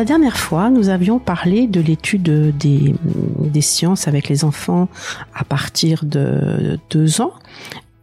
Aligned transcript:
La 0.00 0.06
dernière 0.06 0.38
fois, 0.38 0.70
nous 0.70 0.88
avions 0.88 1.18
parlé 1.18 1.66
de 1.66 1.78
l'étude 1.78 2.56
des, 2.56 3.60
sciences 3.60 4.08
avec 4.08 4.30
les 4.30 4.46
enfants 4.46 4.88
à 5.34 5.44
partir 5.44 6.06
de 6.06 6.78
deux 6.88 7.20
ans. 7.20 7.34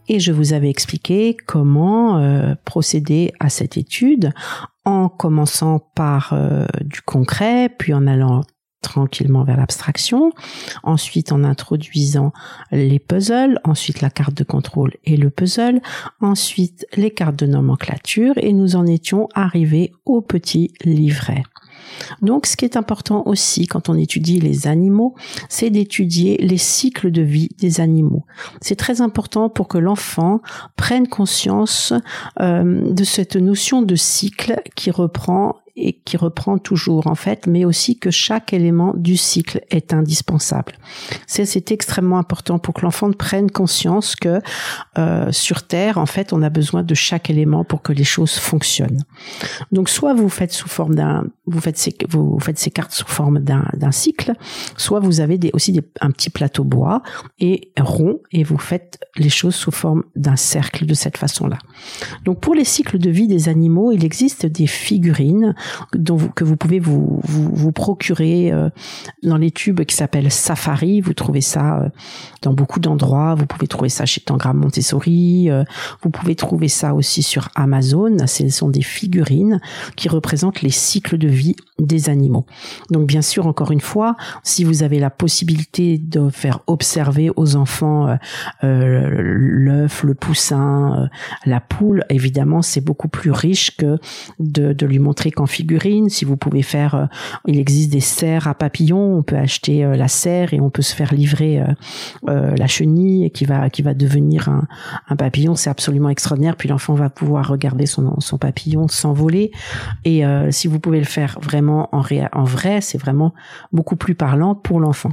Et 0.08 0.20
je 0.20 0.32
vous 0.32 0.54
avais 0.54 0.70
expliqué 0.70 1.36
comment 1.48 2.20
euh, 2.20 2.54
procéder 2.66 3.34
à 3.40 3.50
cette 3.50 3.78
étude 3.78 4.32
en 4.86 5.10
commençant 5.10 5.80
par 5.96 6.34
euh, 6.34 6.68
du 6.82 7.02
concret, 7.02 7.68
puis 7.76 7.96
en 7.96 8.06
allant 8.06 8.44
tranquillement 8.82 9.44
vers 9.44 9.58
l'abstraction, 9.58 10.32
ensuite 10.84 11.32
en 11.32 11.44
introduisant 11.44 12.32
les 12.72 13.00
puzzles, 13.00 13.60
ensuite 13.64 14.02
la 14.02 14.12
carte 14.12 14.36
de 14.36 14.44
contrôle 14.44 14.94
et 15.04 15.18
le 15.18 15.32
puzzle, 15.32 15.82
ensuite 16.22 16.86
les 16.96 17.10
cartes 17.10 17.38
de 17.38 17.48
nomenclature 17.48 18.36
et 18.38 18.54
nous 18.54 18.76
en 18.76 18.86
étions 18.86 19.30
arrivés 19.34 19.94
au 20.06 20.22
petit 20.22 20.74
livret. 20.86 21.42
Donc, 22.22 22.46
ce 22.46 22.58
qui 22.58 22.66
est 22.66 22.78
important 22.78 23.24
aussi 23.26 23.68
quand 23.68 23.90
on 23.90 23.96
étudie 23.96 24.40
les 24.40 24.68
animaux, 24.68 25.16
c'est 25.50 25.70
d'étudier 25.70 26.38
les 26.38 26.58
cycles 26.58 27.12
de 27.12 27.22
vie 27.22 27.50
des 27.60 27.82
animaux. 27.82 28.26
C'est 28.62 28.76
très 28.76 29.02
important 29.02 29.50
pour 29.50 29.68
que 29.68 29.78
l'enfant 29.78 30.42
prenne 30.76 31.08
conscience 31.08 31.94
euh, 32.40 32.92
de 32.92 33.04
cette 33.04 33.36
notion 33.36 33.82
de 33.82 33.96
cycle 33.96 34.62
qui 34.76 34.92
reprend 34.92 35.58
et 35.78 35.94
qui 35.94 36.18
reprend 36.18 36.58
toujours 36.58 37.08
en 37.08 37.16
fait, 37.16 37.48
mais 37.48 37.64
aussi 37.64 37.98
que 37.98 38.10
chaque 38.12 38.52
élément 38.52 38.94
du 38.96 39.16
cycle 39.16 39.62
est 39.70 39.94
indispensable. 39.94 40.74
C'est 41.28 41.72
extrêmement 41.72 42.18
important 42.18 42.58
pour 42.60 42.74
que 42.74 42.82
l'enfant 42.82 43.12
prenne 43.12 43.52
conscience 43.52 44.16
que 44.16 44.42
euh, 44.98 45.32
sur 45.32 45.68
Terre, 45.68 45.98
en 45.98 46.06
fait, 46.06 46.34
on 46.34 46.42
a 46.42 46.50
besoin 46.50 46.84
de 46.84 46.96
chaque 46.96 47.30
élément 47.30 47.64
pour 47.64 47.82
que 47.82 47.94
les 47.94 48.04
choses 48.04 48.34
fonctionnent. 48.34 49.04
Donc, 49.72 49.90
soit 49.90 50.14
vous 50.14 50.30
faites 50.30 50.52
sous 50.52 50.68
forme 50.68 50.96
d'un, 50.96 51.26
vous 51.46 51.62
faites 51.62 51.78
ces, 51.78 51.96
vous 52.10 52.40
faites 52.40 52.58
ces 52.58 52.72
cartes 52.72 52.92
sous 52.92 53.08
forme 53.08 53.40
d'un 53.40 53.92
cycle, 53.92 54.34
soit 54.78 55.00
vous 55.00 55.20
avez 55.20 55.38
des, 55.38 55.52
aussi 55.54 55.72
des, 55.72 55.84
un 56.02 56.12
petit 56.12 56.30
plateau 56.30 56.64
bois 56.64 57.04
et 57.40 57.72
rond 57.80 58.20
et 58.32 58.44
vous 58.44 58.58
faites 58.58 59.00
les 59.16 59.30
choses 59.30 59.56
sous 59.56 59.72
forme 59.72 60.04
d'un 60.16 60.36
cercle 60.36 60.86
de 60.86 60.94
cette 60.94 61.18
façon-là. 61.18 61.60
Donc, 62.26 62.40
pour 62.40 62.56
les 62.56 62.66
cycles 62.66 62.98
de 62.98 63.10
vie 63.10 63.28
des 63.28 63.50
animaux, 63.50 63.92
il 63.92 64.04
existe 64.04 64.46
des 64.46 64.68
figurines 64.68 65.56
que 65.92 66.44
vous 66.44 66.58
pouvez 66.58 66.80
vous, 66.80 67.20
vous, 67.24 67.72
procurer 67.72 68.52
euh, 68.52 68.70
dans 69.24 69.38
les 69.38 69.52
tubes 69.52 69.82
qui 69.84 69.96
s'appellent 69.96 70.32
Safari. 70.32 71.02
Vous 71.02 71.14
trouvez 71.14 71.42
ça 71.42 71.80
euh, 71.80 71.90
dans 72.42 72.54
beaucoup 72.54 72.80
d'endroits. 72.80 73.36
Vous 73.36 73.46
pouvez 73.46 73.68
trouver 73.68 73.90
ça 73.90 74.06
chez 74.06 74.22
Tangram 74.22 74.58
Montessori. 74.58 75.50
Euh, 75.50 75.64
vous 76.02 76.10
pouvez 76.10 76.36
trouver 76.36 76.68
ça 76.68 76.94
aussi 76.94 77.24
sur 77.24 77.50
Amazon. 77.56 78.18
Ce 78.26 78.50
sont 78.50 78.70
des 78.70 78.82
figurines 78.82 79.60
qui 79.96 80.10
représentent 80.10 80.62
les 80.62 80.70
cycles 80.70 81.18
de 81.18 81.28
vie 81.28 81.56
des 81.80 82.10
animaux. 82.10 82.46
Donc 82.90 83.08
bien 83.08 83.22
sûr, 83.22 83.48
encore 83.48 83.72
une 83.72 83.82
fois, 83.82 84.16
si 84.44 84.64
vous 84.64 84.84
avez 84.84 85.00
la 85.00 85.10
possibilité 85.10 85.98
de 85.98 86.30
faire 86.30 86.60
observer 86.68 87.30
aux 87.36 87.56
enfants 87.56 88.18
l'œuf, 88.64 90.04
le 90.04 90.14
poussin, 90.16 91.10
la 91.46 91.60
poule, 91.60 92.04
évidemment, 92.10 92.62
c'est 92.62 92.82
beaucoup 92.82 93.08
plus 93.08 93.32
riche 93.32 93.78
que 93.78 94.00
de, 94.40 94.74
de 94.74 94.86
lui 94.86 95.00
montrer 95.00 95.32
qu'en 95.32 95.46
figurines. 95.58 96.10
Si 96.10 96.26
vous 96.26 96.38
pouvez 96.38 96.62
faire, 96.62 96.96
euh, 96.96 97.06
il 97.48 97.60
existe 97.60 97.92
des 97.92 98.00
serres 98.00 98.48
à 98.48 98.54
papillons. 98.54 99.18
On 99.18 99.24
peut 99.24 99.36
acheter 99.36 99.84
euh, 99.84 99.96
la 99.96 100.08
serre 100.08 100.54
et 100.54 100.62
on 100.62 100.70
peut 100.70 100.82
se 100.82 100.96
faire 100.96 101.14
livrer 101.14 101.62
euh, 102.28 102.56
la 102.56 102.68
chenille 102.68 103.32
qui 103.32 103.46
va 103.46 103.70
qui 103.70 103.82
va 103.82 103.94
devenir 103.94 104.50
un, 104.50 104.68
un 105.10 105.16
papillon. 105.16 105.56
C'est 105.56 105.70
absolument 105.70 106.10
extraordinaire. 106.10 106.56
Puis 106.56 106.70
l'enfant 106.70 106.94
va 106.94 107.10
pouvoir 107.10 107.48
regarder 107.48 107.86
son 107.86 108.20
son 108.20 108.38
papillon 108.38 108.88
s'envoler. 108.88 109.52
Et 110.06 110.24
si 110.52 110.68
vous 110.68 110.80
pouvez 110.80 111.00
le 111.00 111.06
faire 111.06 111.38
vraiment 111.42 111.90
en, 111.92 112.04
en 112.34 112.44
vrai, 112.44 112.82
c'est 112.82 112.98
vraiment 112.98 113.34
beaucoup 113.72 113.96
plus 113.96 114.16
parlant 114.16 114.56
pour 114.56 114.80
l'enfant. 114.80 115.12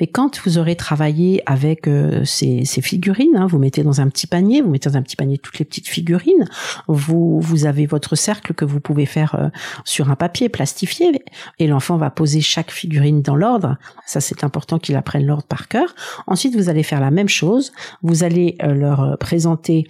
Mais 0.00 0.06
quand 0.06 0.40
vous 0.44 0.58
aurez 0.58 0.76
travaillé 0.76 1.42
avec 1.46 1.88
euh, 1.88 2.24
ces, 2.24 2.64
figurines, 2.64 3.36
hein, 3.36 3.46
vous 3.46 3.58
mettez 3.58 3.82
dans 3.82 4.00
un 4.00 4.08
petit 4.08 4.26
panier, 4.26 4.60
vous 4.60 4.70
mettez 4.70 4.88
dans 4.88 4.96
un 4.96 5.02
petit 5.02 5.16
panier 5.16 5.38
toutes 5.38 5.58
les 5.58 5.64
petites 5.64 5.88
figurines, 5.88 6.48
vous, 6.86 7.42
avez 7.64 7.86
votre 7.86 8.14
cercle 8.14 8.54
que 8.54 8.64
vous 8.64 8.80
pouvez 8.80 9.06
faire 9.06 9.34
euh, 9.34 9.48
sur 9.84 10.10
un 10.10 10.16
papier 10.16 10.48
plastifié, 10.48 11.22
et 11.58 11.66
l'enfant 11.66 11.96
va 11.96 12.10
poser 12.10 12.40
chaque 12.40 12.70
figurine 12.70 13.22
dans 13.22 13.36
l'ordre. 13.36 13.76
Ça, 14.06 14.20
c'est 14.20 14.44
important 14.44 14.78
qu'il 14.78 14.96
apprenne 14.96 15.26
l'ordre 15.26 15.46
par 15.46 15.68
cœur. 15.68 15.94
Ensuite, 16.26 16.54
vous 16.54 16.68
allez 16.68 16.82
faire 16.82 17.00
la 17.00 17.10
même 17.10 17.28
chose. 17.28 17.72
Vous 18.02 18.22
allez 18.22 18.56
euh, 18.62 18.74
leur 18.74 19.18
présenter 19.18 19.86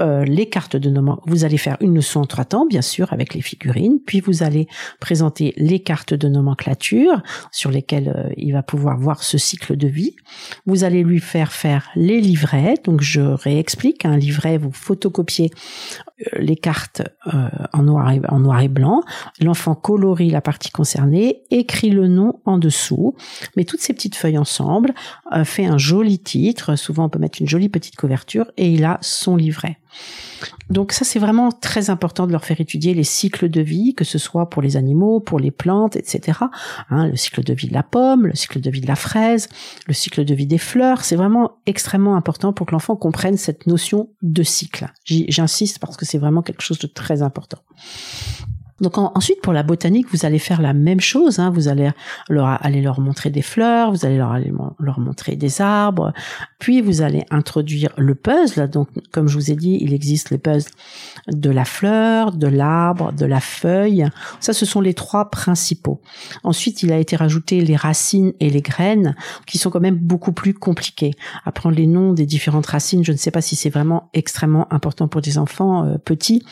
euh, 0.00 0.24
les 0.24 0.48
cartes 0.48 0.76
de 0.76 0.90
nomenclature. 0.90 1.32
Vous 1.32 1.44
allez 1.44 1.58
faire 1.58 1.76
une 1.80 1.94
leçon 1.94 2.20
en 2.20 2.24
trois 2.24 2.44
temps, 2.44 2.66
bien 2.66 2.82
sûr, 2.82 3.12
avec 3.12 3.32
les 3.32 3.42
figurines, 3.42 4.00
puis 4.04 4.20
vous 4.20 4.42
allez 4.42 4.66
présenter 4.98 5.54
les 5.56 5.80
cartes 5.80 6.14
de 6.14 6.28
nomenclature 6.28 7.22
sur 7.52 7.70
lesquelles 7.70 8.12
euh, 8.16 8.32
il 8.36 8.52
va 8.52 8.62
pouvoir 8.64 8.98
voir 8.98 9.22
ce 9.22 9.38
cycle 9.38 9.76
de 9.76 9.86
vie. 9.86 10.16
Vous 10.66 10.82
allez 10.82 11.04
lui 11.04 11.20
faire 11.20 11.52
faire 11.52 11.90
les 11.94 12.20
livrets. 12.20 12.74
Donc 12.82 13.02
je 13.02 13.20
réexplique, 13.20 14.04
un 14.04 14.16
livret, 14.16 14.58
vous 14.58 14.72
photocopiez 14.72 15.50
les 16.36 16.56
cartes 16.56 17.02
en 17.72 17.82
noir 17.82 18.12
et, 18.12 18.20
en 18.28 18.40
noir 18.40 18.60
et 18.60 18.68
blanc. 18.68 19.02
L'enfant 19.40 19.74
colorie 19.74 20.30
la 20.30 20.40
partie 20.40 20.70
concernée, 20.70 21.42
écrit 21.50 21.90
le 21.90 22.08
nom 22.08 22.40
en 22.44 22.58
dessous, 22.58 23.14
met 23.56 23.64
toutes 23.64 23.80
ces 23.80 23.92
petites 23.92 24.16
feuilles 24.16 24.38
ensemble, 24.38 24.94
fait 25.44 25.66
un 25.66 25.78
joli 25.78 26.18
titre. 26.18 26.76
Souvent 26.76 27.06
on 27.06 27.08
peut 27.08 27.18
mettre 27.18 27.40
une 27.40 27.48
jolie 27.48 27.68
petite 27.68 27.96
couverture 27.96 28.50
et 28.56 28.70
il 28.70 28.84
a 28.84 28.98
son 29.00 29.36
livret. 29.36 29.78
Donc 30.70 30.92
ça, 30.92 31.04
c'est 31.04 31.18
vraiment 31.18 31.52
très 31.52 31.90
important 31.90 32.26
de 32.26 32.32
leur 32.32 32.44
faire 32.44 32.60
étudier 32.60 32.94
les 32.94 33.04
cycles 33.04 33.48
de 33.48 33.60
vie, 33.60 33.94
que 33.94 34.04
ce 34.04 34.18
soit 34.18 34.48
pour 34.50 34.62
les 34.62 34.76
animaux, 34.76 35.20
pour 35.20 35.38
les 35.38 35.50
plantes, 35.50 35.96
etc. 35.96 36.38
Hein, 36.90 37.08
le 37.08 37.16
cycle 37.16 37.42
de 37.42 37.52
vie 37.52 37.68
de 37.68 37.74
la 37.74 37.82
pomme, 37.82 38.26
le 38.26 38.34
cycle 38.34 38.60
de 38.60 38.70
vie 38.70 38.80
de 38.80 38.86
la 38.86 38.96
fraise, 38.96 39.48
le 39.86 39.94
cycle 39.94 40.24
de 40.24 40.34
vie 40.34 40.46
des 40.46 40.58
fleurs, 40.58 41.04
c'est 41.04 41.16
vraiment 41.16 41.58
extrêmement 41.66 42.16
important 42.16 42.52
pour 42.52 42.66
que 42.66 42.72
l'enfant 42.72 42.96
comprenne 42.96 43.36
cette 43.36 43.66
notion 43.66 44.08
de 44.22 44.42
cycle. 44.42 44.90
J'insiste 45.04 45.78
parce 45.78 45.96
que 45.96 46.03
c'est 46.04 46.18
vraiment 46.18 46.42
quelque 46.42 46.62
chose 46.62 46.78
de 46.78 46.86
très 46.86 47.22
important. 47.22 47.58
Donc 48.80 48.98
ensuite 48.98 49.40
pour 49.40 49.52
la 49.52 49.62
botanique, 49.62 50.08
vous 50.10 50.26
allez 50.26 50.40
faire 50.40 50.60
la 50.60 50.72
même 50.72 51.00
chose. 51.00 51.38
Hein. 51.38 51.50
Vous 51.50 51.68
allez 51.68 51.90
leur 52.28 53.00
montrer 53.00 53.30
des 53.30 53.42
fleurs, 53.42 53.92
vous 53.92 54.04
allez 54.04 54.18
leur 54.18 55.00
montrer 55.00 55.36
des 55.36 55.60
arbres, 55.60 56.12
puis 56.64 56.80
vous 56.80 57.02
allez 57.02 57.26
introduire 57.28 57.90
le 57.98 58.14
puzzle. 58.14 58.70
Donc 58.70 58.88
comme 59.12 59.28
je 59.28 59.34
vous 59.36 59.50
ai 59.50 59.54
dit, 59.54 59.76
il 59.82 59.92
existe 59.92 60.30
le 60.30 60.38
puzzle 60.38 60.70
de 61.28 61.50
la 61.50 61.66
fleur, 61.66 62.32
de 62.32 62.46
l'arbre, 62.46 63.12
de 63.12 63.26
la 63.26 63.40
feuille. 63.40 64.06
Ça, 64.40 64.54
ce 64.54 64.64
sont 64.64 64.80
les 64.80 64.94
trois 64.94 65.28
principaux. 65.28 66.00
Ensuite, 66.42 66.82
il 66.82 66.90
a 66.90 66.96
été 66.96 67.16
rajouté 67.16 67.60
les 67.60 67.76
racines 67.76 68.32
et 68.40 68.48
les 68.48 68.62
graines, 68.62 69.14
qui 69.46 69.58
sont 69.58 69.68
quand 69.68 69.80
même 69.80 69.96
beaucoup 69.96 70.32
plus 70.32 70.54
compliqués. 70.54 71.10
Apprendre 71.44 71.76
les 71.76 71.86
noms 71.86 72.14
des 72.14 72.24
différentes 72.24 72.64
racines, 72.64 73.04
je 73.04 73.12
ne 73.12 73.18
sais 73.18 73.30
pas 73.30 73.42
si 73.42 73.56
c'est 73.56 73.68
vraiment 73.68 74.08
extrêmement 74.14 74.72
important 74.72 75.06
pour 75.06 75.20
des 75.20 75.36
enfants 75.36 75.84
euh, 75.84 75.98
petits. 75.98 76.46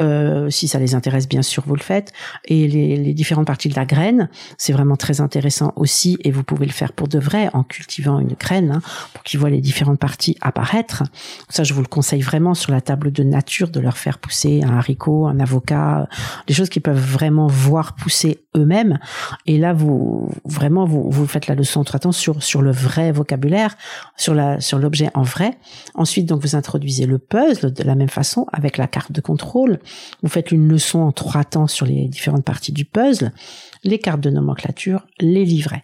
Euh, 0.00 0.48
si 0.48 0.66
ça 0.66 0.78
les 0.78 0.94
intéresse, 0.94 1.28
bien 1.28 1.42
sûr 1.42 1.62
vous 1.66 1.76
le 1.76 1.82
faites. 1.82 2.14
Et 2.46 2.68
les, 2.68 3.12
différentes 3.12 3.46
parties 3.46 3.68
de 3.68 3.76
la 3.76 3.84
graine, 3.84 4.30
c'est 4.56 4.72
vraiment 4.72 4.96
très 4.96 5.20
intéressant 5.20 5.74
aussi, 5.76 6.16
et 6.24 6.30
vous 6.30 6.42
pouvez 6.42 6.64
le 6.64 6.72
faire 6.72 6.94
pour 6.94 7.08
de 7.08 7.18
vrai 7.18 7.50
en 7.52 7.62
cultivant 7.62 8.18
une 8.18 8.32
graine, 8.32 8.70
hein, 8.76 8.82
pour 9.12 9.22
qu'ils 9.22 9.41
voient 9.42 9.50
les 9.50 9.60
différentes 9.60 9.98
parties 9.98 10.36
apparaître. 10.40 11.02
Ça, 11.48 11.64
je 11.64 11.74
vous 11.74 11.80
le 11.80 11.88
conseille 11.88 12.20
vraiment 12.20 12.54
sur 12.54 12.70
la 12.70 12.80
table 12.80 13.10
de 13.10 13.24
nature 13.24 13.70
de 13.70 13.80
leur 13.80 13.98
faire 13.98 14.18
pousser 14.18 14.62
un 14.62 14.76
haricot, 14.78 15.26
un 15.26 15.40
avocat, 15.40 16.08
des 16.46 16.54
choses 16.54 16.68
qu'ils 16.68 16.82
peuvent 16.82 16.96
vraiment 16.96 17.48
voir 17.48 17.96
pousser 17.96 18.44
eux-mêmes. 18.56 19.00
Et 19.46 19.58
là, 19.58 19.72
vous 19.72 20.30
vraiment 20.44 20.84
vous, 20.84 21.10
vous 21.10 21.26
faites 21.26 21.48
la 21.48 21.56
leçon 21.56 21.80
en 21.80 21.84
trois 21.84 21.98
temps 21.98 22.12
sur 22.12 22.40
sur 22.40 22.62
le 22.62 22.70
vrai 22.70 23.10
vocabulaire, 23.10 23.76
sur 24.16 24.32
la 24.32 24.60
sur 24.60 24.78
l'objet 24.78 25.10
en 25.14 25.22
vrai. 25.22 25.58
Ensuite, 25.94 26.26
donc 26.26 26.40
vous 26.42 26.54
introduisez 26.54 27.06
le 27.06 27.18
puzzle 27.18 27.72
de 27.72 27.82
la 27.82 27.96
même 27.96 28.08
façon 28.08 28.46
avec 28.52 28.78
la 28.78 28.86
carte 28.86 29.10
de 29.10 29.20
contrôle. 29.20 29.80
Vous 30.22 30.28
faites 30.28 30.52
une 30.52 30.68
leçon 30.68 31.00
en 31.00 31.10
trois 31.10 31.42
temps 31.42 31.66
sur 31.66 31.84
les 31.84 32.06
différentes 32.06 32.44
parties 32.44 32.72
du 32.72 32.84
puzzle, 32.84 33.32
les 33.82 33.98
cartes 33.98 34.20
de 34.20 34.30
nomenclature, 34.30 35.04
les 35.18 35.44
livrets. 35.44 35.82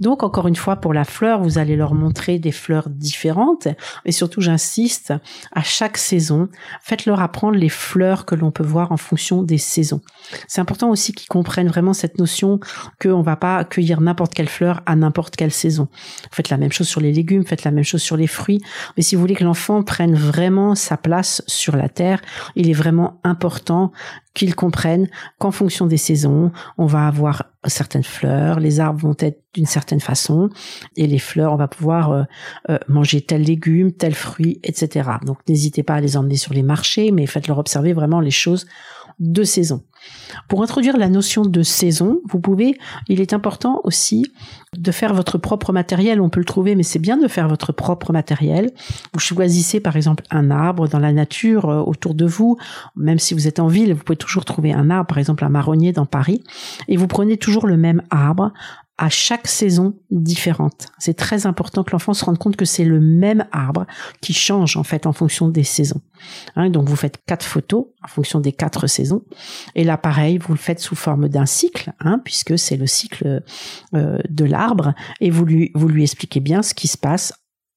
Donc 0.00 0.22
encore 0.22 0.48
une 0.48 0.56
fois 0.56 0.76
pour 0.76 0.94
la 0.94 1.04
fleur, 1.04 1.42
vous 1.42 1.58
allez 1.58 1.76
leur 1.76 1.94
montrer 1.94 2.38
des 2.38 2.52
fleurs 2.52 2.88
différentes 2.88 3.68
et 4.04 4.12
surtout 4.12 4.40
j'insiste 4.40 5.12
à 5.52 5.62
chaque 5.62 5.96
saison, 5.96 6.48
faites-leur 6.82 7.20
apprendre 7.20 7.56
les 7.56 7.68
fleurs 7.68 8.24
que 8.24 8.34
l'on 8.34 8.50
peut 8.50 8.64
voir 8.64 8.92
en 8.92 8.96
fonction 8.96 9.42
des 9.42 9.58
saisons. 9.58 10.00
C'est 10.48 10.60
important 10.60 10.90
aussi 10.90 11.12
qu'ils 11.12 11.28
comprennent 11.28 11.68
vraiment 11.68 11.92
cette 11.92 12.18
notion 12.18 12.60
qu'on 13.00 13.22
va 13.22 13.36
pas 13.36 13.64
cueillir 13.64 14.00
n'importe 14.00 14.34
quelle 14.34 14.48
fleur 14.48 14.82
à 14.86 14.96
n'importe 14.96 15.36
quelle 15.36 15.52
saison. 15.52 15.88
Faites 16.32 16.50
la 16.50 16.56
même 16.56 16.72
chose 16.72 16.88
sur 16.88 17.00
les 17.00 17.12
légumes, 17.12 17.44
faites 17.44 17.64
la 17.64 17.70
même 17.70 17.84
chose 17.84 18.02
sur 18.02 18.16
les 18.16 18.26
fruits, 18.26 18.60
mais 18.96 19.02
si 19.02 19.14
vous 19.14 19.20
voulez 19.20 19.34
que 19.34 19.44
l'enfant 19.44 19.82
prenne 19.82 20.14
vraiment 20.14 20.74
sa 20.74 20.96
place 20.96 21.42
sur 21.46 21.76
la 21.76 21.88
terre, 21.88 22.20
il 22.56 22.68
est 22.68 22.74
vraiment 22.74 23.20
important 23.24 23.92
qu'ils 24.34 24.54
comprennent 24.54 25.08
qu'en 25.38 25.50
fonction 25.50 25.86
des 25.86 25.96
saisons, 25.96 26.52
on 26.78 26.86
va 26.86 27.06
avoir 27.06 27.44
certaines 27.66 28.04
fleurs, 28.04 28.60
les 28.60 28.80
arbres 28.80 29.00
vont 29.00 29.16
être 29.18 29.42
d'une 29.52 29.66
certaine 29.66 30.00
façon, 30.00 30.48
et 30.96 31.06
les 31.06 31.18
fleurs, 31.18 31.52
on 31.52 31.56
va 31.56 31.68
pouvoir 31.68 32.12
euh, 32.12 32.22
euh, 32.70 32.78
manger 32.88 33.20
tel 33.20 33.42
légume, 33.42 33.92
tel 33.92 34.14
fruit, 34.14 34.60
etc. 34.62 35.10
Donc 35.26 35.38
n'hésitez 35.48 35.82
pas 35.82 35.94
à 35.94 36.00
les 36.00 36.16
emmener 36.16 36.36
sur 36.36 36.54
les 36.54 36.62
marchés, 36.62 37.10
mais 37.10 37.26
faites-leur 37.26 37.58
observer 37.58 37.92
vraiment 37.92 38.20
les 38.20 38.30
choses 38.30 38.66
de 39.20 39.44
saison. 39.44 39.82
Pour 40.48 40.62
introduire 40.62 40.96
la 40.96 41.08
notion 41.08 41.44
de 41.44 41.62
saison, 41.62 42.20
vous 42.24 42.40
pouvez, 42.40 42.78
il 43.08 43.20
est 43.20 43.32
important 43.32 43.80
aussi 43.84 44.24
de 44.76 44.90
faire 44.92 45.12
votre 45.12 45.36
propre 45.36 45.72
matériel. 45.72 46.20
On 46.20 46.30
peut 46.30 46.40
le 46.40 46.46
trouver, 46.46 46.74
mais 46.74 46.82
c'est 46.82 46.98
bien 46.98 47.18
de 47.18 47.28
faire 47.28 47.48
votre 47.48 47.72
propre 47.72 48.12
matériel. 48.12 48.70
Vous 49.12 49.20
choisissez 49.20 49.80
par 49.80 49.96
exemple 49.96 50.24
un 50.30 50.50
arbre 50.50 50.88
dans 50.88 50.98
la 50.98 51.12
nature 51.12 51.68
euh, 51.68 51.80
autour 51.80 52.14
de 52.14 52.24
vous, 52.24 52.56
même 52.96 53.18
si 53.18 53.34
vous 53.34 53.46
êtes 53.46 53.60
en 53.60 53.68
ville, 53.68 53.92
vous 53.92 54.02
pouvez 54.02 54.16
toujours 54.16 54.44
trouver 54.44 54.72
un 54.72 54.90
arbre, 54.90 55.06
par 55.06 55.18
exemple 55.18 55.44
un 55.44 55.50
marronnier 55.50 55.92
dans 55.92 56.06
Paris, 56.06 56.42
et 56.88 56.96
vous 56.96 57.06
prenez 57.06 57.36
toujours 57.36 57.66
le 57.66 57.76
même 57.76 58.02
arbre 58.10 58.52
à 59.00 59.08
chaque 59.08 59.48
saison 59.48 59.94
différente. 60.10 60.88
C'est 60.98 61.14
très 61.14 61.46
important 61.46 61.84
que 61.84 61.92
l'enfant 61.92 62.12
se 62.12 62.22
rende 62.22 62.36
compte 62.36 62.56
que 62.56 62.66
c'est 62.66 62.84
le 62.84 63.00
même 63.00 63.46
arbre 63.50 63.86
qui 64.20 64.34
change 64.34 64.76
en 64.76 64.84
fait 64.84 65.06
en 65.06 65.14
fonction 65.14 65.48
des 65.48 65.64
saisons. 65.64 66.02
Hein, 66.54 66.68
donc 66.68 66.86
vous 66.86 66.96
faites 66.96 67.18
quatre 67.26 67.46
photos 67.46 67.86
en 68.04 68.08
fonction 68.08 68.40
des 68.40 68.52
quatre 68.52 68.86
saisons. 68.86 69.22
Et 69.74 69.84
là 69.84 69.96
pareil, 69.96 70.36
vous 70.36 70.52
le 70.52 70.58
faites 70.58 70.80
sous 70.80 70.96
forme 70.96 71.30
d'un 71.30 71.46
cycle, 71.46 71.94
hein, 72.00 72.20
puisque 72.22 72.58
c'est 72.58 72.76
le 72.76 72.86
cycle 72.86 73.42
euh, 73.94 74.18
de 74.28 74.44
l'arbre, 74.44 74.92
et 75.22 75.30
vous 75.30 75.46
lui, 75.46 75.70
vous 75.74 75.88
lui 75.88 76.02
expliquez 76.02 76.40
bien 76.40 76.62
ce 76.62 76.74
qui 76.74 76.86
se 76.86 76.98
passe 76.98 77.32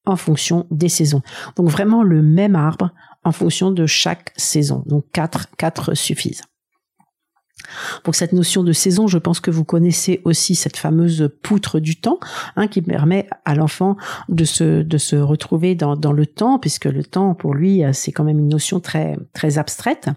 en 0.06 0.18
fonction 0.18 0.68
des 0.72 0.90
saisons. 0.90 1.22
Donc 1.56 1.70
vraiment 1.70 2.04
le 2.04 2.22
même 2.22 2.58
arbre 2.58 2.92
en 3.24 3.32
fonction 3.32 3.72
de 3.72 3.86
chaque 3.86 4.34
saison. 4.36 4.84
Donc 4.88 5.06
quatre, 5.14 5.48
quatre 5.56 5.94
suffisent. 5.94 6.42
Pour 8.04 8.16
cette 8.16 8.34
notion 8.34 8.64
de 8.64 8.72
saison, 8.72 9.08
je 9.08 9.18
pense 9.18 9.40
que 9.40 9.52
vous 9.52 9.64
connaissez 9.64 10.22
aussi 10.24 10.56
cette 10.56 10.78
fameuse 10.78 11.30
poutre 11.42 11.80
du 11.80 11.96
temps, 11.96 12.20
hein, 12.56 12.68
qui 12.68 12.82
permet 12.82 13.28
à 13.46 13.56
l'enfant 13.56 13.98
de 14.30 14.46
se, 14.46 14.82
de 14.82 14.98
se 14.98 15.16
retrouver 15.16 15.76
dans, 15.76 15.96
dans 15.96 16.14
le 16.14 16.26
temps, 16.26 16.60
puisque 16.60 16.86
le 16.86 17.04
temps, 17.04 17.34
pour 17.34 17.54
lui, 17.54 17.84
c'est 17.94 18.12
quand 18.12 18.24
même 18.24 18.40
une 18.40 18.50
notion 18.50 18.80
très, 18.80 19.18
très 19.34 19.58
abstraite. 19.58 20.10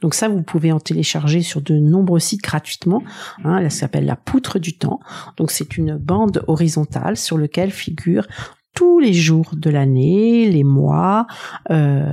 Donc 0.00 0.14
ça, 0.14 0.28
vous 0.28 0.42
pouvez 0.42 0.72
en 0.72 0.80
télécharger 0.80 1.42
sur 1.42 1.60
de 1.60 1.74
nombreux 1.74 2.20
sites 2.20 2.42
gratuitement. 2.42 3.02
Hein, 3.44 3.58
elle 3.58 3.70
s'appelle 3.70 4.04
la 4.04 4.16
poutre 4.16 4.58
du 4.58 4.76
temps. 4.76 5.00
Donc 5.36 5.50
c'est 5.50 5.76
une 5.76 5.96
bande 5.96 6.44
horizontale 6.46 7.16
sur 7.16 7.38
laquelle 7.38 7.70
figure 7.70 8.26
tous 8.74 9.00
les 9.00 9.12
jours 9.12 9.50
de 9.54 9.68
l'année, 9.68 10.48
les 10.48 10.64
mois, 10.64 11.26
euh, 11.70 12.12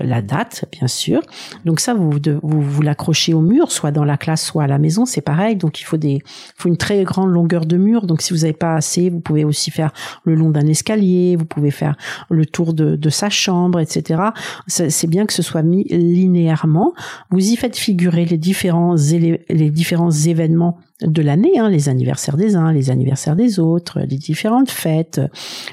la 0.00 0.22
date, 0.22 0.64
bien 0.72 0.88
sûr. 0.88 1.20
Donc 1.66 1.80
ça, 1.80 1.92
vous 1.92 2.18
vous, 2.42 2.82
l'accrochez 2.82 3.34
au 3.34 3.42
mur, 3.42 3.70
soit 3.70 3.90
dans 3.90 4.04
la 4.04 4.16
classe, 4.16 4.44
soit 4.44 4.64
à 4.64 4.66
la 4.66 4.78
maison, 4.78 5.04
c'est 5.04 5.20
pareil. 5.20 5.56
Donc 5.56 5.80
il 5.80 5.84
faut 5.84 5.98
des, 5.98 6.22
faut 6.56 6.68
une 6.68 6.78
très 6.78 7.04
grande 7.04 7.30
longueur 7.30 7.66
de 7.66 7.76
mur. 7.76 8.06
Donc 8.06 8.22
si 8.22 8.32
vous 8.32 8.40
n'avez 8.40 8.54
pas 8.54 8.74
assez, 8.74 9.10
vous 9.10 9.20
pouvez 9.20 9.44
aussi 9.44 9.70
faire 9.70 9.92
le 10.24 10.34
long 10.34 10.50
d'un 10.50 10.66
escalier, 10.66 11.36
vous 11.36 11.44
pouvez 11.44 11.70
faire 11.70 11.96
le 12.30 12.46
tour 12.46 12.72
de, 12.72 12.96
de 12.96 13.10
sa 13.10 13.28
chambre, 13.28 13.78
etc. 13.78 14.22
C'est 14.66 15.08
bien 15.08 15.26
que 15.26 15.34
ce 15.34 15.42
soit 15.42 15.62
mis 15.62 15.84
linéairement. 15.84 16.94
Vous 17.30 17.50
y 17.50 17.56
faites 17.56 17.76
figurer 17.76 18.24
les 18.24 18.38
différents 18.38 18.94
les 18.94 19.70
différents 19.70 20.10
événements 20.10 20.78
de 21.02 21.22
l'année, 21.22 21.58
hein, 21.58 21.68
les 21.68 21.88
anniversaires 21.88 22.36
des 22.36 22.56
uns, 22.56 22.72
les 22.72 22.90
anniversaires 22.90 23.36
des 23.36 23.60
autres, 23.60 24.00
les 24.00 24.16
différentes 24.16 24.70
fêtes, 24.70 25.20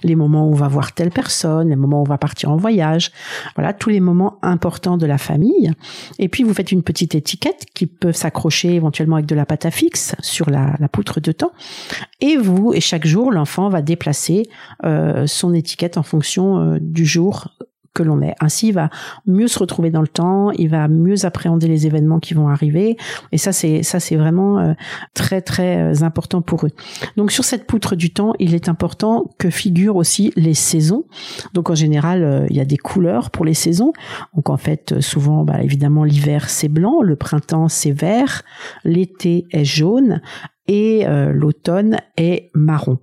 les 0.04 0.16
moments 0.16 0.48
où 0.48 0.52
on 0.52 0.56
va 0.56 0.68
voir 0.68 0.94
telle 0.94 1.10
personne, 1.10 1.70
les 1.70 1.76
moments 1.76 2.00
où 2.00 2.02
on 2.02 2.10
va 2.10 2.18
partir 2.18 2.52
en 2.52 2.58
voyage, 2.58 3.12
voilà 3.56 3.74
tous 3.74 3.90
les 3.90 4.00
moments 4.00 4.38
importants 4.44 4.98
de 4.98 5.06
la 5.06 5.18
famille. 5.18 5.72
Et 6.20 6.30
puis 6.30 6.44
vous 6.44 6.54
faites 6.54 6.72
une 6.72 6.84
petite 6.84 7.16
étiquette 7.16 7.66
qui 7.74 7.88
peut 7.88 8.12
s'accrocher 8.12 8.76
éventuellement 8.76 9.16
avec 9.16 9.26
de 9.26 9.36
la 9.36 9.46
pâte 9.46 9.66
à 9.66 9.72
fixe 9.72 10.16
sur 10.22 10.50
la, 10.50 10.78
poutre 10.92 11.20
de 11.20 11.32
temps. 11.32 11.52
Et 12.22 12.38
vous, 12.38 12.74
et 12.74 12.82
chaque 12.82 13.08
jour, 13.08 13.32
l'enfant 13.32 13.70
va 13.70 13.82
déplacer 13.82 14.48
euh, 14.86 15.26
son 15.26 15.54
étiquette 15.54 15.98
en 15.98 16.04
fonction 16.04 16.60
euh, 16.60 16.78
du 16.80 17.06
jour 17.06 17.50
que 17.96 18.04
l'on 18.04 18.16
met. 18.16 18.36
Ainsi, 18.40 18.68
il 18.68 18.74
va 18.74 18.90
mieux 19.26 19.48
se 19.48 19.58
retrouver 19.58 19.90
dans 19.90 20.02
le 20.02 20.08
temps, 20.08 20.52
il 20.52 20.70
va 20.70 20.88
mieux 20.88 21.26
appréhender 21.26 21.68
les 21.68 21.88
événements 21.88 22.20
qui 22.20 22.36
vont 22.36 22.50
arriver. 22.50 22.98
Et 23.32 23.40
ça, 23.40 23.52
c'est 23.52 23.82
ça, 23.82 24.00
c'est 24.00 24.18
vraiment 24.18 24.60
euh, 24.60 24.74
très 25.16 25.42
très 25.42 25.78
euh, 25.78 26.04
important 26.04 26.42
pour 26.42 26.66
eux. 26.68 26.72
Donc 27.18 27.32
sur 27.32 27.44
cette 27.46 27.66
poutre 27.66 27.96
du 27.96 28.12
temps, 28.12 28.34
il 28.38 28.54
est 28.54 28.70
important 28.70 29.32
que 29.40 29.50
figurent 29.50 29.96
aussi 29.96 30.32
les 30.36 30.54
saisons. 30.54 31.06
Donc 31.54 31.70
en 31.70 31.76
général, 31.76 32.24
euh, 32.24 32.46
il 32.50 32.58
y 32.58 32.60
a 32.60 32.66
des 32.66 32.78
couleurs 32.78 33.32
pour 33.32 33.46
les 33.46 33.54
saisons. 33.54 33.94
Donc 34.36 34.50
en 34.50 34.58
fait, 34.58 35.00
souvent, 35.00 35.44
bah, 35.44 35.64
évidemment, 35.64 36.04
l'hiver 36.04 36.50
c'est 36.50 36.70
blanc, 36.70 37.02
le 37.02 37.16
printemps 37.16 37.70
c'est 37.70 37.92
vert, 37.92 38.44
l'été 38.84 39.48
est 39.52 39.66
jaune, 39.66 40.22
et 40.68 41.06
euh, 41.06 41.32
l'automne 41.32 41.98
est 42.18 42.50
marron. 42.54 42.98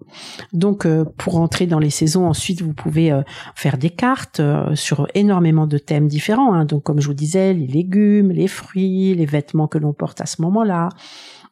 Donc 0.52 0.84
euh, 0.84 1.04
pour 1.16 1.36
entrer 1.36 1.66
dans 1.66 1.78
les 1.78 1.90
saisons, 1.90 2.26
ensuite 2.26 2.62
vous 2.62 2.72
pouvez 2.72 3.12
euh, 3.12 3.22
faire 3.54 3.78
des 3.78 3.90
cartes 3.90 4.40
sur 4.74 5.06
énormément 5.14 5.66
de 5.66 5.78
thèmes 5.78 6.08
différents. 6.08 6.54
Hein. 6.54 6.64
Donc 6.64 6.82
comme 6.82 7.00
je 7.00 7.06
vous 7.06 7.14
disais, 7.14 7.52
les 7.52 7.66
légumes, 7.66 8.30
les 8.30 8.48
fruits, 8.48 9.14
les 9.14 9.26
vêtements 9.26 9.68
que 9.68 9.78
l'on 9.78 9.92
porte 9.92 10.20
à 10.20 10.26
ce 10.26 10.42
moment-là, 10.42 10.88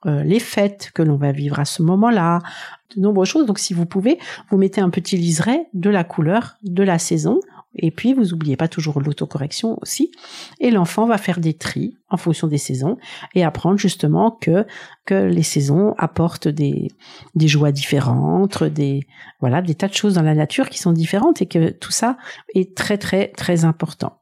les 0.06 0.40
fêtes 0.40 0.92
que 0.94 1.02
l'on 1.02 1.16
va 1.16 1.30
vivre 1.30 1.58
à 1.58 1.66
ce 1.66 1.82
moment-là, 1.82 2.38
de 2.96 3.02
nombreuses 3.02 3.28
choses. 3.28 3.44
Donc 3.44 3.58
si 3.58 3.74
vous 3.74 3.84
pouvez, 3.84 4.18
vous 4.50 4.56
mettez 4.56 4.80
un 4.80 4.88
petit 4.88 5.18
liseré 5.18 5.66
de 5.74 5.90
la 5.90 6.04
couleur 6.04 6.56
de 6.62 6.82
la 6.82 6.98
saison 6.98 7.40
et 7.82 7.90
puis, 7.90 8.12
vous 8.12 8.32
oubliez 8.34 8.56
pas 8.56 8.68
toujours 8.68 9.00
l'autocorrection 9.00 9.78
aussi. 9.80 10.12
Et 10.60 10.70
l'enfant 10.70 11.06
va 11.06 11.16
faire 11.16 11.40
des 11.40 11.54
tris 11.54 11.96
en 12.10 12.18
fonction 12.18 12.46
des 12.46 12.58
saisons 12.58 12.98
et 13.34 13.42
apprendre 13.42 13.78
justement 13.78 14.30
que, 14.30 14.66
que 15.06 15.14
les 15.14 15.42
saisons 15.42 15.94
apportent 15.96 16.48
des, 16.48 16.88
des 17.34 17.48
joies 17.48 17.72
différentes, 17.72 18.62
des, 18.62 19.06
voilà, 19.40 19.62
des 19.62 19.74
tas 19.74 19.88
de 19.88 19.94
choses 19.94 20.14
dans 20.14 20.22
la 20.22 20.34
nature 20.34 20.68
qui 20.68 20.78
sont 20.78 20.92
différentes 20.92 21.40
et 21.40 21.46
que 21.46 21.70
tout 21.70 21.92
ça 21.92 22.18
est 22.54 22.76
très, 22.76 22.98
très, 22.98 23.28
très 23.28 23.64
important. 23.64 24.19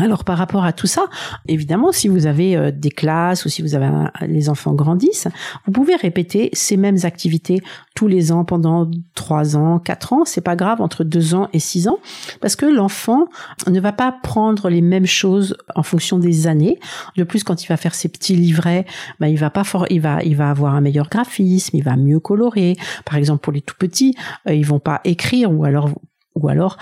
Alors 0.00 0.24
par 0.24 0.38
rapport 0.38 0.64
à 0.64 0.72
tout 0.72 0.86
ça, 0.86 1.04
évidemment, 1.46 1.92
si 1.92 2.08
vous 2.08 2.26
avez 2.26 2.56
euh, 2.56 2.70
des 2.70 2.90
classes 2.90 3.44
ou 3.44 3.48
si 3.48 3.62
vous 3.62 3.74
avez 3.74 3.88
les 4.22 4.48
enfants 4.48 4.72
grandissent, 4.72 5.28
vous 5.66 5.72
pouvez 5.72 5.94
répéter 5.94 6.50
ces 6.52 6.76
mêmes 6.76 6.98
activités 7.02 7.60
tous 7.94 8.06
les 8.08 8.32
ans 8.32 8.44
pendant 8.44 8.90
trois 9.14 9.56
ans, 9.56 9.78
quatre 9.78 10.12
ans. 10.12 10.24
C'est 10.24 10.40
pas 10.40 10.56
grave 10.56 10.80
entre 10.80 11.04
deux 11.04 11.34
ans 11.34 11.48
et 11.52 11.58
six 11.58 11.88
ans 11.88 11.98
parce 12.40 12.56
que 12.56 12.66
l'enfant 12.66 13.26
ne 13.66 13.80
va 13.80 13.92
pas 13.92 14.12
prendre 14.12 14.70
les 14.70 14.80
mêmes 14.80 15.06
choses 15.06 15.56
en 15.74 15.82
fonction 15.82 16.18
des 16.18 16.46
années. 16.46 16.78
De 17.16 17.24
plus, 17.24 17.44
quand 17.44 17.62
il 17.62 17.66
va 17.66 17.76
faire 17.76 17.94
ses 17.94 18.08
petits 18.08 18.36
livrets, 18.36 18.86
ben, 19.18 19.26
il 19.26 19.36
va 19.36 19.50
pas 19.50 19.64
fort, 19.64 19.86
il 19.90 20.00
va, 20.00 20.22
il 20.22 20.36
va 20.36 20.50
avoir 20.50 20.74
un 20.74 20.80
meilleur 20.80 21.08
graphisme, 21.08 21.76
il 21.76 21.82
va 21.82 21.96
mieux 21.96 22.20
colorer. 22.20 22.76
Par 23.04 23.16
exemple, 23.16 23.40
pour 23.40 23.52
les 23.52 23.60
tout 23.60 23.76
petits, 23.78 24.14
euh, 24.48 24.54
ils 24.54 24.66
vont 24.66 24.80
pas 24.80 25.00
écrire 25.04 25.52
ou 25.52 25.64
alors 25.64 25.90
ou 26.36 26.48
alors 26.48 26.78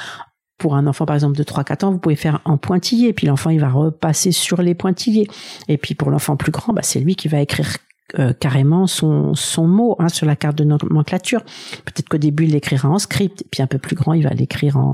pour 0.58 0.74
un 0.74 0.86
enfant 0.86 1.06
par 1.06 1.14
exemple 1.14 1.36
de 1.36 1.44
3-4 1.44 1.84
ans, 1.84 1.92
vous 1.92 1.98
pouvez 1.98 2.16
faire 2.16 2.40
un 2.44 2.56
pointillé, 2.56 3.12
puis 3.12 3.26
l'enfant 3.26 3.50
il 3.50 3.60
va 3.60 3.70
repasser 3.70 4.32
sur 4.32 4.60
les 4.60 4.74
pointillés. 4.74 5.28
Et 5.68 5.78
puis 5.78 5.94
pour 5.94 6.10
l'enfant 6.10 6.36
plus 6.36 6.52
grand, 6.52 6.72
bah, 6.72 6.82
c'est 6.82 7.00
lui 7.00 7.14
qui 7.14 7.28
va 7.28 7.40
écrire 7.40 7.78
euh, 8.18 8.32
carrément 8.32 8.86
son, 8.86 9.34
son 9.34 9.66
mot 9.66 9.96
hein, 9.98 10.08
sur 10.08 10.26
la 10.26 10.36
carte 10.36 10.56
de 10.56 10.64
nomenclature. 10.64 11.42
Peut-être 11.84 12.08
qu'au 12.08 12.18
début 12.18 12.44
il 12.44 12.52
l'écrira 12.52 12.88
en 12.88 12.98
script, 12.98 13.44
puis 13.50 13.62
un 13.62 13.66
peu 13.66 13.78
plus 13.78 13.96
grand 13.96 14.14
il 14.14 14.24
va 14.24 14.30
l'écrire 14.30 14.76
en, 14.78 14.92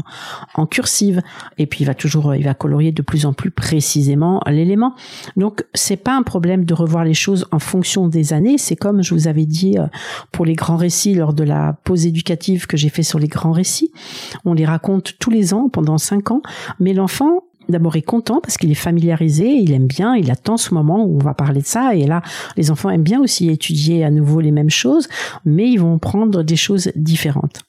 en 0.54 0.66
cursive, 0.66 1.22
et 1.58 1.66
puis 1.66 1.82
il 1.82 1.86
va 1.86 1.94
toujours 1.94 2.34
il 2.34 2.44
va 2.44 2.54
colorier 2.54 2.92
de 2.92 3.02
plus 3.02 3.26
en 3.26 3.32
plus 3.32 3.50
précisément 3.50 4.40
l'élément. 4.46 4.94
Donc 5.36 5.64
c'est 5.74 5.96
pas 5.96 6.16
un 6.16 6.22
problème 6.22 6.64
de 6.64 6.74
revoir 6.74 7.04
les 7.04 7.14
choses 7.14 7.46
en 7.52 7.58
fonction 7.58 8.08
des 8.08 8.32
années. 8.32 8.58
C'est 8.58 8.76
comme 8.76 9.02
je 9.02 9.14
vous 9.14 9.28
avais 9.28 9.46
dit 9.46 9.78
euh, 9.78 9.86
pour 10.32 10.44
les 10.44 10.54
grands 10.54 10.76
récits 10.76 11.14
lors 11.14 11.34
de 11.34 11.44
la 11.44 11.76
pause 11.84 12.06
éducative 12.06 12.66
que 12.66 12.76
j'ai 12.76 12.88
fait 12.88 13.02
sur 13.02 13.18
les 13.18 13.28
grands 13.28 13.52
récits. 13.52 13.92
On 14.44 14.54
les 14.54 14.64
raconte 14.64 15.14
tous 15.18 15.30
les 15.30 15.54
ans 15.54 15.68
pendant 15.68 15.98
cinq 15.98 16.30
ans, 16.30 16.42
mais 16.80 16.92
l'enfant 16.92 17.44
d'abord 17.68 17.96
est 17.96 18.02
content 18.02 18.40
parce 18.40 18.56
qu'il 18.56 18.70
est 18.70 18.74
familiarisé, 18.74 19.46
il 19.48 19.72
aime 19.72 19.86
bien, 19.86 20.16
il 20.16 20.30
attend 20.30 20.56
ce 20.56 20.74
moment 20.74 21.04
où 21.04 21.16
on 21.16 21.24
va 21.24 21.34
parler 21.34 21.60
de 21.60 21.66
ça. 21.66 21.94
Et 21.94 22.06
là, 22.06 22.22
les 22.56 22.70
enfants 22.70 22.90
aiment 22.90 23.02
bien 23.02 23.20
aussi 23.20 23.50
étudier 23.50 24.04
à 24.04 24.10
nouveau 24.10 24.40
les 24.40 24.50
mêmes 24.50 24.70
choses, 24.70 25.08
mais 25.44 25.70
ils 25.70 25.78
vont 25.78 25.98
prendre 25.98 26.42
des 26.42 26.56
choses 26.56 26.90
différentes. 26.96 27.64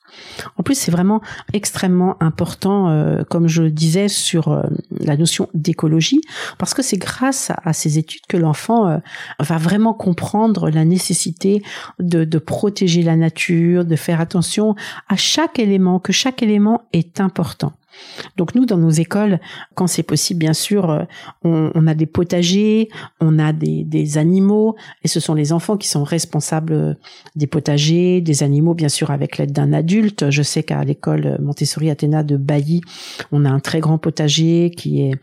En 0.58 0.64
plus, 0.64 0.76
c'est 0.76 0.92
vraiment 0.92 1.22
extrêmement 1.54 2.16
important, 2.22 2.90
euh, 2.90 3.24
comme 3.30 3.48
je 3.48 3.64
le 3.64 3.72
disais, 3.72 4.08
sur 4.08 4.50
euh, 4.50 4.64
la 4.92 5.18
notion 5.18 5.50
d'écologie, 5.54 6.22
parce 6.58 6.74
que 6.74 6.82
c'est 6.82 6.98
grâce 6.98 7.52
à, 7.64 7.74
ces 7.74 7.98
études 7.98 8.26
que 8.28 8.38
l'enfant 8.38 8.88
euh, 8.88 8.98
va 9.40 9.58
vraiment 9.58 9.94
comprendre 9.94 10.70
la 10.70 10.86
nécessité 10.86 11.62
de, 12.00 12.24
de 12.24 12.38
protéger 12.38 13.02
la 13.04 13.16
nature, 13.16 13.86
de 13.86 13.96
faire 13.96 14.22
attention 14.22 14.76
à 15.10 15.16
chaque 15.16 15.60
élément, 15.60 16.00
que 16.00 16.14
chaque 16.14 16.42
élément 16.42 16.84
est 16.94 17.20
important. 17.20 17.74
Donc 18.38 18.56
nous, 18.56 18.66
dans 18.66 18.78
nos 18.78 18.90
écoles, 18.90 19.40
quand 19.76 19.88
c'est 19.88 20.04
possible, 20.04 20.40
bien 20.40 20.54
sûr, 20.54 20.90
euh, 20.90 21.04
on, 21.44 21.88
a 21.88 21.94
des 21.94 22.06
potagers, 22.06 22.90
on 23.20 23.40
a 23.40 23.54
des, 23.54 24.18
animaux, 24.18 24.76
et 25.04 25.08
ce 25.08 25.20
sont 25.20 25.34
les 25.34 25.52
enfants 25.54 25.78
qui 25.78 25.88
sont 25.88 26.04
responsables 26.04 26.74
euh, 26.74 26.94
des 27.36 27.48
potagers, 27.48 28.22
des 28.22 28.44
animaux, 28.44 28.74
bien 28.74 28.90
sûr, 28.90 29.12
avec 29.12 29.38
l'aide 29.38 29.52
d'un 29.52 29.74
adulte. 29.74 30.30
Je 30.30 30.42
sais 30.42 30.64
qu'à 30.64 30.84
l'école 30.84 31.38
Montessori 31.42 31.90
Athéna 31.90 32.24
de 32.24 32.38
Bailly, 32.38 32.82
on 33.32 33.46
a 33.46 33.50
un 33.50 33.60
très 33.60 33.80
grand 33.80 33.98
potager 33.98 34.72
qui 34.76 35.02
est 35.02 35.16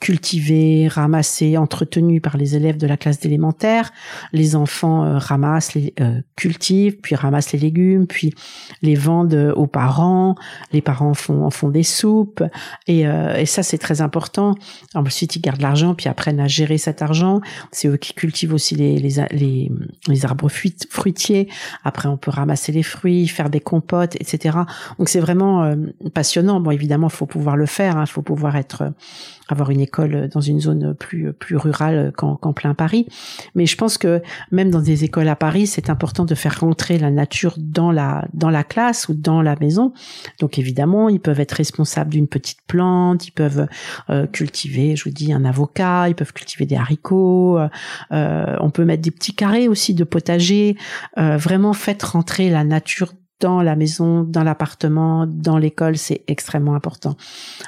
cultivé, 0.00 0.88
ramassé, 0.88 1.56
entretenu 1.56 2.20
par 2.20 2.36
les 2.36 2.56
élèves 2.56 2.78
de 2.78 2.86
la 2.86 2.96
classe 2.96 3.20
d'élémentaire. 3.20 3.92
Les 4.32 4.56
enfants 4.56 5.04
euh, 5.04 5.18
ramassent, 5.18 5.76
cultivent, 6.36 6.98
puis 7.00 7.14
ramassent 7.14 7.52
les 7.52 7.58
légumes, 7.58 8.06
puis 8.06 8.34
les 8.82 8.94
vendent 8.94 9.52
aux 9.56 9.66
parents. 9.66 10.34
Les 10.72 10.80
parents 10.80 11.14
font, 11.14 11.44
en 11.44 11.50
font 11.50 11.68
des 11.68 11.82
sous 11.82 12.19
et, 12.86 13.06
euh, 13.06 13.36
et 13.36 13.46
ça 13.46 13.62
c'est 13.62 13.78
très 13.78 14.00
important. 14.00 14.54
Ensuite 14.94 15.36
ils 15.36 15.40
gardent 15.40 15.60
l'argent 15.60 15.94
puis 15.94 16.08
apprennent 16.08 16.40
à 16.40 16.46
gérer 16.46 16.78
cet 16.78 17.02
argent. 17.02 17.40
C'est 17.72 17.88
eux 17.88 17.96
qui 17.96 18.14
cultivent 18.14 18.54
aussi 18.54 18.74
les, 18.76 20.24
arbres 20.24 20.48
fruitiers. 20.48 21.48
Après 21.84 22.08
on 22.08 22.16
peut 22.16 22.30
ramasser 22.30 22.72
les 22.72 22.82
fruits, 22.82 23.28
faire 23.28 23.50
des 23.50 23.60
compotes, 23.60 24.16
etc. 24.16 24.58
Donc 24.98 25.08
c'est 25.08 25.20
vraiment 25.20 25.64
euh, 25.64 25.76
passionnant. 26.14 26.60
Bon 26.60 26.70
évidemment 26.70 27.08
faut 27.08 27.26
pouvoir 27.26 27.56
le 27.56 27.66
faire, 27.66 27.94
il 27.96 27.98
hein. 28.00 28.06
faut 28.06 28.22
pouvoir 28.22 28.56
être 28.56 28.92
avoir 29.48 29.70
une 29.70 29.80
école 29.80 30.28
dans 30.28 30.40
une 30.40 30.60
zone 30.60 30.94
plus 30.94 31.34
rurale 31.56 32.12
qu'en 32.16 32.52
plein 32.52 32.74
Paris. 32.74 33.06
Mais 33.54 33.66
je 33.66 33.76
pense 33.76 33.98
que 33.98 34.22
même 34.52 34.70
dans 34.70 34.80
des 34.80 35.02
écoles 35.02 35.28
à 35.28 35.34
Paris, 35.34 35.66
c'est 35.66 35.90
important 35.90 36.24
de 36.24 36.34
faire 36.36 36.60
rentrer 36.60 36.98
la 36.98 37.10
nature 37.10 37.56
dans 37.58 37.90
la 37.90 38.64
classe 38.64 39.08
ou 39.08 39.14
dans 39.14 39.42
la 39.42 39.56
maison. 39.56 39.92
Donc 40.38 40.58
évidemment, 40.58 41.08
ils 41.08 41.20
peuvent 41.20 41.40
être 41.40 41.52
responsables 41.52 42.09
d'une 42.10 42.28
petite 42.28 42.60
plante, 42.66 43.26
ils 43.26 43.32
peuvent 43.32 43.66
euh, 44.10 44.26
cultiver, 44.26 44.96
je 44.96 45.04
vous 45.04 45.10
dis, 45.10 45.32
un 45.32 45.44
avocat, 45.44 46.08
ils 46.08 46.14
peuvent 46.14 46.32
cultiver 46.32 46.66
des 46.66 46.76
haricots. 46.76 47.58
Euh, 48.12 48.56
on 48.60 48.70
peut 48.70 48.84
mettre 48.84 49.02
des 49.02 49.10
petits 49.10 49.34
carrés 49.34 49.68
aussi 49.68 49.94
de 49.94 50.04
potager. 50.04 50.76
Euh, 51.18 51.36
vraiment, 51.36 51.72
faites 51.72 52.02
rentrer 52.02 52.50
la 52.50 52.64
nature 52.64 53.12
dans 53.40 53.62
la 53.62 53.74
maison, 53.74 54.22
dans 54.22 54.44
l'appartement, 54.44 55.26
dans 55.26 55.58
l'école, 55.58 55.96
c'est 55.96 56.22
extrêmement 56.28 56.74
important. 56.74 57.16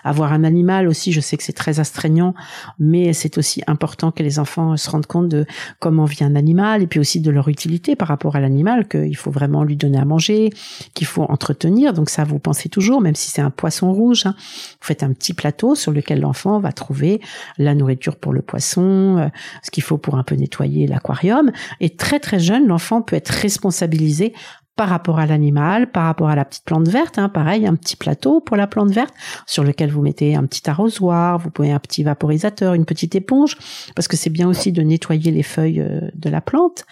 Avoir 0.05 0.33
un 0.33 0.45
animal 0.45 0.87
aussi, 0.87 1.13
je 1.13 1.21
sais 1.21 1.37
que 1.37 1.43
c'est 1.43 1.53
très 1.53 1.81
astreignant, 1.81 2.35
mais 2.79 3.13
c'est 3.13 3.39
aussi 3.39 3.63
important 3.67 4.11
que 4.11 4.23
les 4.23 4.39
enfants 4.39 4.77
se 4.77 4.91
rendent 4.91 5.07
compte 5.07 5.29
de 5.29 5.47
comment 5.79 6.05
vit 6.05 6.25
un 6.25 6.37
animal 6.37 6.83
et 6.83 6.87
puis 6.87 7.01
aussi 7.01 7.21
de 7.21 7.31
leur 7.31 7.49
utilité 7.49 7.97
par 7.97 8.09
rapport 8.09 8.37
à 8.37 8.41
l'animal, 8.41 8.87
qu'il 8.87 9.17
faut 9.17 9.31
vraiment 9.31 9.65
lui 9.65 9.77
donner 9.77 9.99
à 9.99 10.05
manger, 10.05 10.51
qu'il 10.95 11.07
faut 11.07 11.23
entretenir. 11.23 11.95
Donc 11.95 12.11
ça, 12.11 12.25
vous 12.25 12.39
pensez 12.39 12.69
toujours, 12.69 13.01
même 13.01 13.15
si 13.15 13.31
c'est 13.31 13.43
un 13.43 13.51
poisson 13.51 13.93
rouge, 13.93 14.27
hein, 14.27 14.35
vous 14.37 14.87
faites 14.87 15.03
un 15.03 15.13
petit 15.13 15.35
plateau 15.35 15.75
sur 15.75 15.93
lequel 15.93 16.21
l'enfant 16.21 16.61
va 16.61 16.73
trouver 16.73 17.21
la 17.59 17.75
nourriture 17.75 18.17
pour 18.17 18.33
le 18.33 18.43
poisson, 18.43 19.17
euh, 19.19 19.29
ce 19.63 19.71
qu'il 19.71 19.83
faut 19.83 19.99
pour 19.99 20.17
un 20.17 20.23
peu 20.23 20.35
nettoyer 20.35 20.87
l'aquarium. 20.87 21.51
Et 21.81 21.91
très 21.97 22.21
très 22.21 22.39
jeune, 22.39 22.67
l'enfant 22.67 23.01
peut 23.01 23.17
être 23.17 23.31
responsabilisé 23.31 24.35
par 24.77 24.89
rapport 24.89 25.19
à 25.19 25.27
l'animal, 25.27 25.91
par 25.91 26.05
rapport 26.05 26.29
à 26.29 26.35
la 26.35 26.47
petite 26.47 26.65
plante 26.65 26.89
verte, 26.89 27.19
hein, 27.19 27.29
pareil, 27.29 27.67
un 27.67 27.75
petit 27.75 27.95
plateau 27.95 28.41
pour 28.41 28.57
la 28.57 28.67
plante 28.67 28.91
verte 28.91 29.13
sur 29.47 29.65
lequel 29.65 29.91
vous 29.91 30.01
mettez 30.01 30.35
un 30.35 30.47
petit 30.47 30.69
arrosoir, 30.69 31.39
vous 31.39 31.51
pouvez 31.51 31.73
un 31.73 31.79
petit 31.79 32.03
vaporisateur, 32.03 32.73
une 32.73 32.87
petite 32.87 33.15
éponge, 33.15 33.57
parce 33.95 34.09
que 34.09 34.17
c'est 34.17 34.31
bien 34.31 34.49
aussi 34.49 34.73
de 34.73 34.83
nettoyer 34.83 35.31
les 35.31 35.43
feuilles 35.43 35.81
euh, 35.81 36.01
de 36.15 36.31
la 36.31 36.41
plante. 36.41 36.85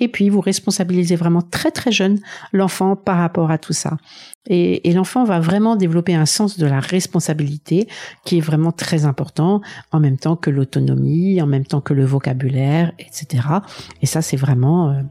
Et 0.00 0.08
puis 0.08 0.28
vous 0.30 0.40
responsabilisez 0.40 1.14
vraiment 1.14 1.42
très 1.42 1.70
très 1.70 1.92
jeune 1.92 2.18
l'enfant 2.52 2.96
par 2.96 3.18
rapport 3.18 3.52
à 3.52 3.58
tout 3.58 3.72
ça. 3.72 3.96
Et, 4.48 4.88
et 4.88 4.92
l'enfant 4.92 5.24
va 5.24 5.38
vraiment 5.38 5.76
développer 5.76 6.14
un 6.14 6.26
sens 6.26 6.58
de 6.58 6.66
la 6.66 6.80
responsabilité 6.80 7.86
qui 8.24 8.38
est 8.38 8.40
vraiment 8.40 8.72
très 8.72 9.04
important, 9.04 9.60
en 9.92 10.00
même 10.00 10.18
temps 10.18 10.36
que 10.36 10.50
l'autonomie, 10.50 11.40
en 11.40 11.46
même 11.46 11.66
temps 11.66 11.80
que 11.80 11.94
le 11.94 12.04
vocabulaire, 12.04 12.92
etc. 12.98 13.44
Et 14.02 14.06
ça, 14.06 14.22
c'est 14.22 14.36
vraiment 14.36 15.02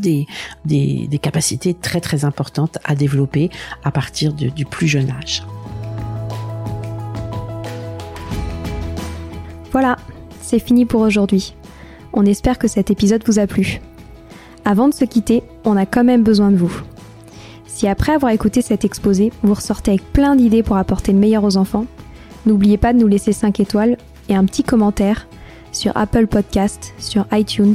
des, 0.00 0.26
des, 0.64 1.06
des, 1.08 1.18
capacités 1.18 1.74
très 1.74 2.00
très 2.00 2.24
importantes 2.24 2.78
à 2.84 2.94
développer 2.94 3.50
à 3.82 3.90
partir 3.90 4.32
du 4.32 4.64
plus 4.64 4.88
jeune 4.88 5.10
âge. 5.10 5.42
Voilà, 9.72 9.96
c'est 10.40 10.58
fini 10.58 10.84
pour 10.84 11.00
aujourd'hui. 11.00 11.54
On 12.12 12.24
espère 12.24 12.58
que 12.58 12.68
cet 12.68 12.90
épisode 12.90 13.24
vous 13.26 13.38
a 13.38 13.46
plu. 13.46 13.80
Avant 14.64 14.88
de 14.88 14.94
se 14.94 15.04
quitter, 15.04 15.42
on 15.64 15.76
a 15.76 15.84
quand 15.84 16.04
même 16.04 16.22
besoin 16.22 16.50
de 16.50 16.56
vous. 16.56 16.74
Si 17.66 17.88
après 17.88 18.12
avoir 18.12 18.30
écouté 18.32 18.62
cet 18.62 18.84
exposé, 18.84 19.32
vous 19.42 19.54
ressortez 19.54 19.90
avec 19.90 20.12
plein 20.12 20.36
d'idées 20.36 20.62
pour 20.62 20.76
apporter 20.76 21.12
le 21.12 21.18
meilleur 21.18 21.42
aux 21.42 21.56
enfants, 21.56 21.86
N'oubliez 22.46 22.76
pas 22.76 22.92
de 22.92 22.98
nous 22.98 23.06
laisser 23.06 23.32
5 23.32 23.60
étoiles 23.60 23.96
et 24.28 24.34
un 24.34 24.44
petit 24.44 24.64
commentaire 24.64 25.26
sur 25.72 25.96
Apple 25.96 26.26
Podcast, 26.26 26.94
sur 26.98 27.26
iTunes 27.32 27.74